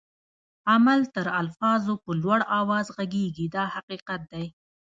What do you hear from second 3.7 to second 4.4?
حقیقت